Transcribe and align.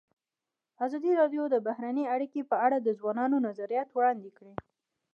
ازادي 0.85 1.11
راډیو 1.21 1.43
د 1.49 1.55
بهرنۍ 1.67 2.05
اړیکې 2.15 2.41
په 2.49 2.55
اړه 2.65 2.77
د 2.81 2.87
ځوانانو 2.99 3.37
نظریات 3.47 3.89
وړاندې 3.91 4.29
کړي. 4.37 4.53